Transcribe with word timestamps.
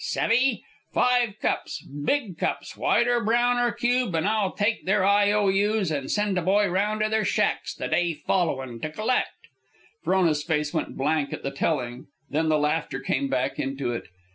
Savve? 0.03 0.63
Five 0.91 1.39
cups, 1.39 1.83
big 1.85 2.39
cups, 2.39 2.75
white, 2.75 3.07
or 3.07 3.23
brown, 3.23 3.59
or 3.59 3.71
cube, 3.71 4.15
an' 4.15 4.25
I'll 4.25 4.51
take 4.51 4.87
their 4.87 5.05
IOU's, 5.05 5.91
an' 5.91 6.09
send 6.09 6.39
a 6.39 6.41
boy 6.41 6.67
round 6.67 7.01
to 7.01 7.09
their 7.09 7.23
shacks 7.23 7.75
the 7.75 7.87
day 7.87 8.15
followin' 8.15 8.79
to 8.81 8.89
collect." 8.89 9.29
Frona's 10.03 10.41
face 10.41 10.73
went 10.73 10.97
blank 10.97 11.33
at 11.33 11.43
the 11.43 11.51
telling, 11.51 12.07
then 12.31 12.49
the 12.49 12.57
laughter 12.57 12.99
came 12.99 13.27
back 13.27 13.59
into 13.59 13.91
it. 13.93 14.07